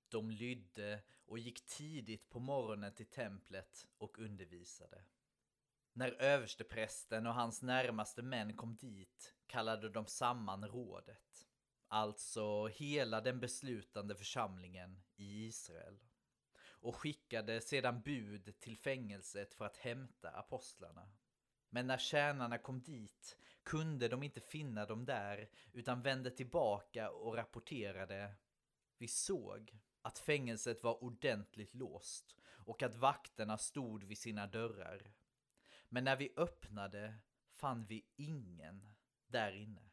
De 0.09 0.31
lydde 0.31 1.03
och 1.25 1.39
gick 1.39 1.65
tidigt 1.65 2.29
på 2.29 2.39
morgonen 2.39 2.93
till 2.93 3.09
templet 3.09 3.87
och 3.97 4.19
undervisade. 4.19 5.03
När 5.93 6.11
översteprästen 6.11 7.27
och 7.27 7.33
hans 7.33 7.61
närmaste 7.61 8.21
män 8.21 8.55
kom 8.55 8.75
dit 8.75 9.35
kallade 9.47 9.89
de 9.89 10.05
samman 10.05 10.67
rådet, 10.67 11.47
alltså 11.91 12.67
hela 12.67 13.21
den 13.21 13.39
beslutande 13.39 14.15
församlingen 14.15 15.01
i 15.15 15.45
Israel, 15.45 15.99
och 16.63 16.95
skickade 16.95 17.61
sedan 17.61 18.01
bud 18.01 18.59
till 18.59 18.77
fängelset 18.77 19.53
för 19.53 19.65
att 19.65 19.77
hämta 19.77 20.29
apostlarna. 20.29 21.11
Men 21.69 21.87
när 21.87 21.97
tjänarna 21.97 22.57
kom 22.57 22.81
dit 22.81 23.37
kunde 23.63 24.07
de 24.07 24.23
inte 24.23 24.41
finna 24.41 24.85
dem 24.85 25.05
där 25.05 25.49
utan 25.73 26.01
vände 26.01 26.31
tillbaka 26.31 27.11
och 27.11 27.35
rapporterade 27.35 28.33
Vi 28.97 29.07
såg 29.07 29.79
att 30.01 30.19
fängelset 30.19 30.83
var 30.83 31.03
ordentligt 31.03 31.75
låst 31.75 32.35
och 32.43 32.83
att 32.83 32.95
vakterna 32.95 33.57
stod 33.57 34.03
vid 34.03 34.17
sina 34.17 34.47
dörrar. 34.47 35.13
Men 35.89 36.03
när 36.03 36.15
vi 36.15 36.33
öppnade 36.37 37.15
fann 37.55 37.85
vi 37.85 38.05
ingen 38.15 38.93
där 39.27 39.51
inne. 39.51 39.90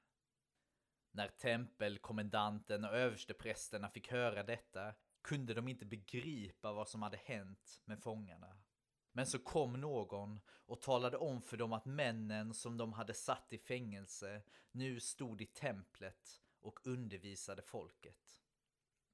När 1.10 1.28
tempelkommendanten 1.28 2.84
och 2.84 2.94
översteprästerna 2.94 3.88
fick 3.88 4.10
höra 4.10 4.42
detta 4.42 4.94
kunde 5.22 5.54
de 5.54 5.68
inte 5.68 5.86
begripa 5.86 6.72
vad 6.72 6.88
som 6.88 7.02
hade 7.02 7.16
hänt 7.16 7.80
med 7.84 8.02
fångarna. 8.02 8.58
Men 9.12 9.26
så 9.26 9.38
kom 9.38 9.80
någon 9.80 10.40
och 10.48 10.80
talade 10.80 11.16
om 11.16 11.42
för 11.42 11.56
dem 11.56 11.72
att 11.72 11.84
männen 11.84 12.54
som 12.54 12.76
de 12.76 12.92
hade 12.92 13.14
satt 13.14 13.52
i 13.52 13.58
fängelse 13.58 14.42
nu 14.70 15.00
stod 15.00 15.42
i 15.42 15.46
templet 15.46 16.42
och 16.60 16.86
undervisade 16.86 17.62
folket. 17.62 18.42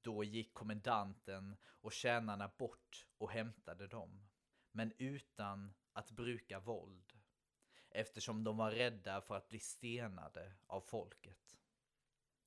Då 0.01 0.23
gick 0.23 0.53
kommendanten 0.53 1.57
och 1.63 1.93
tjänarna 1.93 2.51
bort 2.57 3.05
och 3.17 3.31
hämtade 3.31 3.87
dem, 3.87 4.27
men 4.71 4.93
utan 4.97 5.73
att 5.93 6.11
bruka 6.11 6.59
våld, 6.59 7.13
eftersom 7.89 8.43
de 8.43 8.57
var 8.57 8.71
rädda 8.71 9.21
för 9.21 9.35
att 9.35 9.49
bli 9.49 9.59
stenade 9.59 10.53
av 10.67 10.81
folket. 10.81 11.57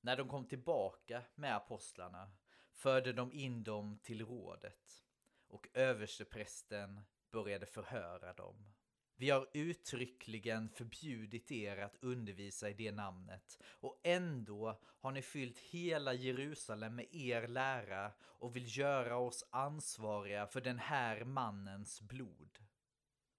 När 0.01 0.17
de 0.17 0.29
kom 0.29 0.45
tillbaka 0.45 1.23
med 1.35 1.55
apostlarna 1.55 2.31
förde 2.71 3.13
de 3.13 3.33
in 3.33 3.63
dem 3.63 3.99
till 4.03 4.25
rådet 4.25 5.03
och 5.47 5.67
översteprästen 5.73 7.01
började 7.31 7.65
förhöra 7.65 8.33
dem. 8.33 8.73
Vi 9.15 9.29
har 9.29 9.47
uttryckligen 9.53 10.69
förbjudit 10.69 11.51
er 11.51 11.77
att 11.77 12.03
undervisa 12.03 12.69
i 12.69 12.73
det 12.73 12.91
namnet 12.91 13.63
och 13.63 13.99
ändå 14.03 14.81
har 14.83 15.11
ni 15.11 15.21
fyllt 15.21 15.59
hela 15.59 16.13
Jerusalem 16.13 16.95
med 16.95 17.15
er 17.15 17.47
lära 17.47 18.11
och 18.21 18.55
vill 18.55 18.77
göra 18.77 19.17
oss 19.17 19.47
ansvariga 19.49 20.47
för 20.47 20.61
den 20.61 20.79
här 20.79 21.23
mannens 21.23 22.01
blod. 22.01 22.57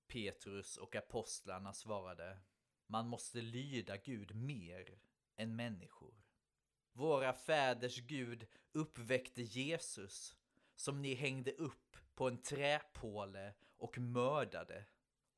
Petrus 0.07 0.77
och 0.77 0.97
apostlarna 0.97 1.73
svarade 1.73 2.39
Man 2.87 3.09
måste 3.09 3.41
lyda 3.41 3.97
Gud 3.97 4.35
mer 4.35 5.01
än 5.37 5.57
människor. 5.57 6.20
Våra 7.01 7.33
fäders 7.33 8.01
Gud 8.01 8.47
uppväckte 8.73 9.43
Jesus 9.43 10.37
som 10.77 11.03
ni 11.03 11.15
hängde 11.15 11.53
upp 11.53 11.97
på 12.15 12.29
en 12.29 12.43
träpåle 12.43 13.55
och 13.77 13.99
mördade. 13.99 14.87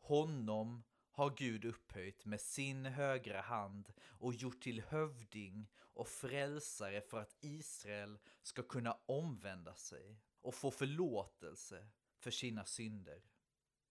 Honom 0.00 0.82
har 1.10 1.34
Gud 1.36 1.64
upphöjt 1.64 2.24
med 2.24 2.40
sin 2.40 2.86
högra 2.86 3.40
hand 3.40 3.92
och 4.08 4.34
gjort 4.34 4.62
till 4.62 4.82
hövding 4.82 5.68
och 5.78 6.08
frälsare 6.08 7.00
för 7.00 7.20
att 7.20 7.36
Israel 7.40 8.18
ska 8.42 8.62
kunna 8.62 8.98
omvända 9.06 9.74
sig 9.74 10.20
och 10.40 10.54
få 10.54 10.70
förlåtelse 10.70 11.88
för 12.18 12.30
sina 12.30 12.64
synder. 12.64 13.22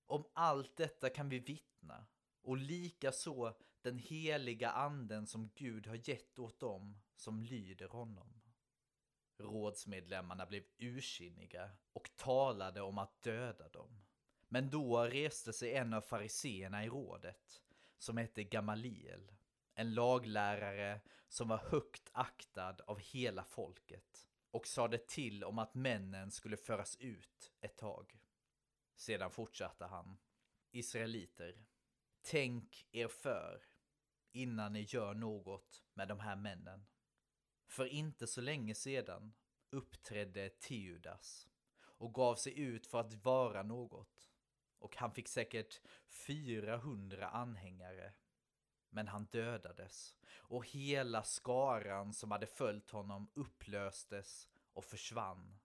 Om 0.05 0.25
allt 0.33 0.75
detta 0.75 1.09
kan 1.09 1.29
vi 1.29 1.39
vittna 1.39 2.05
och 2.41 2.57
likaså 2.57 3.53
den 3.81 3.97
heliga 3.97 4.71
anden 4.71 5.27
som 5.27 5.49
Gud 5.55 5.87
har 5.87 6.09
gett 6.09 6.39
åt 6.39 6.59
dem 6.59 7.01
som 7.15 7.43
lyder 7.43 7.87
honom. 7.87 8.41
Rådsmedlemmarna 9.37 10.45
blev 10.45 10.63
ursinniga 10.77 11.71
och 11.93 12.09
talade 12.15 12.81
om 12.81 12.97
att 12.97 13.21
döda 13.21 13.69
dem. 13.69 14.01
Men 14.47 14.69
då 14.69 15.03
reste 15.03 15.53
sig 15.53 15.73
en 15.73 15.93
av 15.93 16.01
fariseerna 16.01 16.85
i 16.85 16.89
rådet, 16.89 17.61
som 17.97 18.17
hette 18.17 18.43
Gamaliel, 18.43 19.31
en 19.73 19.93
laglärare 19.93 21.01
som 21.27 21.47
var 21.47 21.57
högt 21.57 22.09
aktad 22.11 22.75
av 22.87 22.99
hela 22.99 23.43
folket 23.43 24.27
och 24.51 24.67
sade 24.67 24.97
till 24.97 25.43
om 25.43 25.59
att 25.59 25.75
männen 25.75 26.31
skulle 26.31 26.57
föras 26.57 26.97
ut 26.99 27.51
ett 27.61 27.77
tag. 27.77 28.19
Sedan 28.95 29.31
fortsatte 29.31 29.85
han. 29.85 30.17
Israeliter, 30.71 31.65
tänk 32.21 32.87
er 32.91 33.07
för 33.07 33.63
innan 34.31 34.73
ni 34.73 34.81
gör 34.81 35.13
något 35.13 35.83
med 35.93 36.07
de 36.07 36.19
här 36.19 36.35
männen. 36.35 36.85
För 37.67 37.85
inte 37.85 38.27
så 38.27 38.41
länge 38.41 38.75
sedan 38.75 39.33
uppträdde 39.69 40.49
Teudas 40.49 41.49
och 41.81 42.13
gav 42.13 42.35
sig 42.35 42.59
ut 42.59 42.87
för 42.87 42.99
att 42.99 43.13
vara 43.13 43.63
något. 43.63 44.31
Och 44.79 44.95
han 44.95 45.11
fick 45.11 45.27
säkert 45.27 45.81
400 46.27 47.29
anhängare. 47.29 48.13
Men 48.89 49.07
han 49.07 49.25
dödades 49.25 50.15
och 50.35 50.67
hela 50.67 51.23
skaran 51.23 52.13
som 52.13 52.31
hade 52.31 52.47
följt 52.47 52.89
honom 52.89 53.31
upplöstes 53.33 54.49
och 54.73 54.85
försvann. 54.85 55.59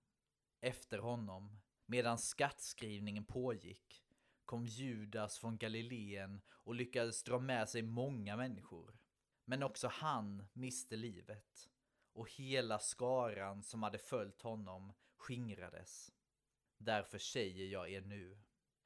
Efter 0.61 0.99
honom, 0.99 1.61
medan 1.87 2.19
skattskrivningen 2.19 3.25
pågick, 3.25 4.06
kom 4.47 4.67
Judas 4.67 5.39
från 5.39 5.59
Galileen 5.59 6.41
och 6.51 6.75
lyckades 6.75 7.25
dra 7.25 7.39
med 7.39 7.69
sig 7.69 7.83
många 7.83 8.37
människor. 8.37 8.99
Men 9.45 9.63
också 9.63 9.89
han 9.89 10.47
miste 10.53 10.97
livet 10.97 11.71
och 12.13 12.31
hela 12.31 12.79
skaran 12.79 13.63
som 13.63 13.83
hade 13.83 13.99
följt 13.99 14.43
honom 14.43 14.93
skingrades. 15.17 16.13
Därför 16.79 17.19
säger 17.19 17.67
jag 17.67 17.91
er 17.91 18.01
nu, 18.01 18.39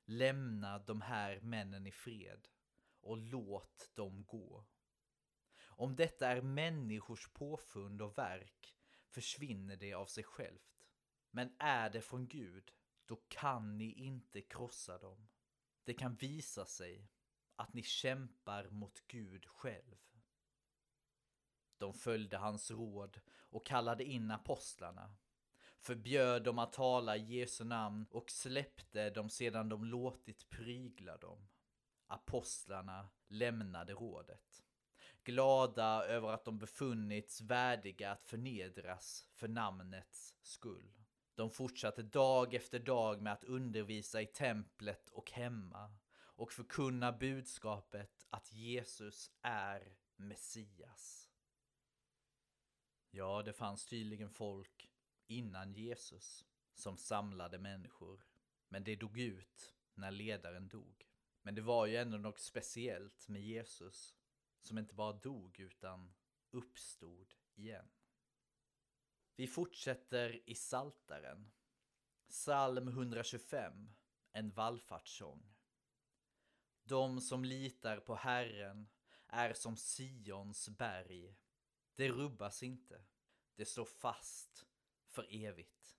lämna 0.04 0.78
de 0.78 1.00
här 1.00 1.40
männen 1.40 1.86
i 1.86 1.92
fred 1.92 2.48
och 3.00 3.16
låt 3.16 3.90
dem 3.94 4.24
gå. 4.24 4.64
Om 5.62 5.96
detta 5.96 6.28
är 6.28 6.42
människors 6.42 7.28
påfund 7.32 8.02
och 8.02 8.18
verk 8.18 8.76
försvinner 9.08 9.76
det 9.76 9.94
av 9.94 10.06
sig 10.06 10.24
självt. 10.24 10.86
Men 11.30 11.54
är 11.58 11.90
det 11.90 12.00
från 12.00 12.28
Gud, 12.28 12.72
då 13.06 13.16
kan 13.28 13.78
ni 13.78 13.92
inte 13.92 14.42
krossa 14.42 14.98
dem. 14.98 15.28
Det 15.90 15.94
kan 15.94 16.14
visa 16.14 16.64
sig 16.64 17.08
att 17.56 17.74
ni 17.74 17.82
kämpar 17.82 18.70
mot 18.70 19.02
Gud 19.06 19.46
själv. 19.46 19.96
De 21.78 21.94
följde 21.94 22.36
hans 22.36 22.70
råd 22.70 23.20
och 23.30 23.66
kallade 23.66 24.04
in 24.04 24.30
apostlarna, 24.30 25.16
förbjöd 25.78 26.42
dem 26.42 26.58
att 26.58 26.72
tala 26.72 27.16
i 27.16 27.38
Jesu 27.38 27.64
namn 27.64 28.06
och 28.10 28.30
släppte 28.30 29.10
dem 29.10 29.30
sedan 29.30 29.68
de 29.68 29.84
låtit 29.84 30.50
prygla 30.50 31.16
dem. 31.16 31.48
Apostlarna 32.06 33.08
lämnade 33.28 33.92
rådet, 33.92 34.64
glada 35.24 36.04
över 36.04 36.28
att 36.28 36.44
de 36.44 36.58
befunnits 36.58 37.40
värdiga 37.40 38.10
att 38.10 38.24
förnedras 38.24 39.26
för 39.32 39.48
namnets 39.48 40.34
skull. 40.42 40.99
De 41.40 41.50
fortsatte 41.50 42.02
dag 42.02 42.54
efter 42.54 42.78
dag 42.78 43.22
med 43.22 43.32
att 43.32 43.44
undervisa 43.44 44.22
i 44.22 44.26
templet 44.26 45.10
och 45.10 45.30
hemma 45.30 45.94
och 46.12 46.52
förkunna 46.52 47.12
budskapet 47.12 48.26
att 48.30 48.52
Jesus 48.52 49.30
är 49.42 49.96
Messias. 50.16 51.30
Ja, 53.10 53.42
det 53.42 53.52
fanns 53.52 53.86
tydligen 53.86 54.30
folk 54.30 54.92
innan 55.26 55.72
Jesus 55.72 56.46
som 56.74 56.96
samlade 56.96 57.58
människor. 57.58 58.26
Men 58.68 58.84
det 58.84 58.96
dog 58.96 59.18
ut 59.18 59.74
när 59.94 60.10
ledaren 60.10 60.68
dog. 60.68 61.08
Men 61.42 61.54
det 61.54 61.62
var 61.62 61.86
ju 61.86 61.96
ändå 61.96 62.18
något 62.18 62.40
speciellt 62.40 63.28
med 63.28 63.42
Jesus 63.42 64.16
som 64.60 64.78
inte 64.78 64.94
bara 64.94 65.12
dog 65.12 65.60
utan 65.60 66.14
uppstod 66.50 67.34
igen. 67.54 67.88
Vi 69.40 69.46
fortsätter 69.46 70.50
i 70.50 70.54
Saltaren. 70.54 71.50
Psalm 72.28 72.88
125, 72.88 73.92
en 74.32 74.50
vallfartssång. 74.50 75.54
De 76.82 77.20
som 77.20 77.44
litar 77.44 78.00
på 78.00 78.14
Herren 78.14 78.88
är 79.26 79.52
som 79.52 79.76
Sions 79.76 80.68
berg. 80.68 81.36
Det 81.94 82.08
rubbas 82.08 82.62
inte. 82.62 83.02
Det 83.54 83.64
står 83.64 83.84
fast 83.84 84.66
för 85.08 85.26
evigt. 85.30 85.98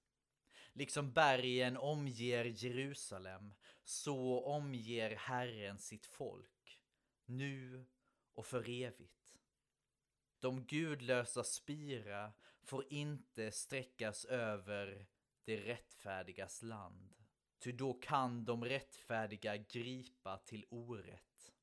Liksom 0.74 1.14
bergen 1.14 1.78
omger 1.78 2.46
Jerusalem, 2.46 3.54
så 3.84 4.44
omger 4.46 5.16
Herren 5.16 5.80
sitt 5.80 6.06
folk, 6.06 6.82
nu 7.26 7.86
och 8.34 8.46
för 8.46 8.70
evigt. 8.70 9.38
De 10.40 10.66
gudlösa 10.66 11.44
spira 11.44 12.34
får 12.63 12.93
inte 12.93 13.52
sträckas 13.52 14.26
över 14.26 15.08
det 15.43 15.58
rättfärdigas 15.58 16.62
land. 16.62 17.15
Ty 17.60 17.71
då 17.71 17.93
kan 17.93 18.45
de 18.45 18.65
rättfärdiga 18.65 19.58
gripa 19.58 20.38
till 20.38 20.65
orätt. 20.69 21.54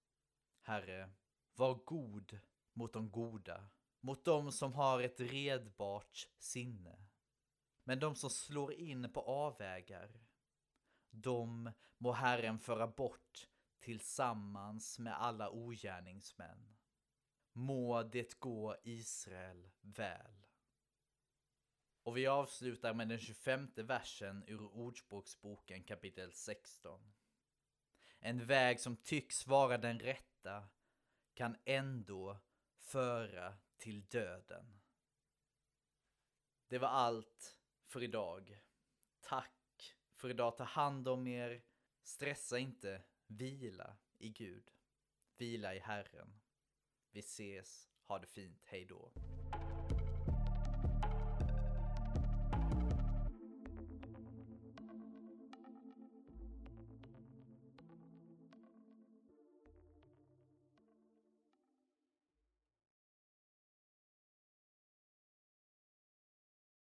Herre, 0.60 1.10
var 1.54 1.74
god 1.74 2.38
mot 2.72 2.92
de 2.92 3.10
goda, 3.10 3.68
mot 4.00 4.24
dem 4.24 4.52
som 4.52 4.72
har 4.72 5.00
ett 5.00 5.20
redbart 5.20 6.28
sinne. 6.38 7.06
Men 7.84 8.00
de 8.00 8.14
som 8.14 8.30
slår 8.30 8.72
in 8.72 9.12
på 9.12 9.20
avvägar, 9.20 10.20
de 11.10 11.72
må 11.98 12.12
Herren 12.12 12.58
föra 12.58 12.86
bort 12.86 13.48
tillsammans 13.78 14.98
med 14.98 15.20
alla 15.20 15.50
ogärningsmän. 15.50 16.76
Må 17.52 18.02
det 18.02 18.40
gå 18.40 18.76
Israel 18.82 19.70
väl. 19.80 20.47
Och 22.08 22.16
vi 22.16 22.26
avslutar 22.26 22.94
med 22.94 23.08
den 23.08 23.18
25 23.18 23.68
versen 23.74 24.44
ur 24.46 24.76
Ordspråksboken 24.76 25.84
kapitel 25.84 26.32
16. 26.32 27.12
En 28.18 28.46
väg 28.46 28.80
som 28.80 28.96
tycks 28.96 29.46
vara 29.46 29.78
den 29.78 29.98
rätta 29.98 30.68
kan 31.34 31.56
ändå 31.64 32.38
föra 32.76 33.54
till 33.76 34.06
döden. 34.06 34.80
Det 36.68 36.78
var 36.78 36.88
allt 36.88 37.58
för 37.86 38.02
idag. 38.02 38.60
Tack 39.20 39.96
för 40.14 40.30
idag. 40.30 40.56
Ta 40.56 40.64
hand 40.64 41.08
om 41.08 41.26
er. 41.26 41.62
Stressa 42.02 42.58
inte. 42.58 43.02
Vila 43.26 43.96
i 44.18 44.28
Gud. 44.28 44.70
Vila 45.36 45.74
i 45.74 45.78
Herren. 45.78 46.40
Vi 47.10 47.20
ses. 47.20 47.88
Ha 48.02 48.18
det 48.18 48.26
fint. 48.26 48.62
Hej 48.64 48.84
då. 48.84 49.12